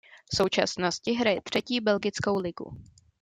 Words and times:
V 0.33 0.37
současnosti 0.37 1.13
hraje 1.13 1.41
třetí 1.41 1.79
belgickou 1.81 2.39
ligu. 2.39 2.77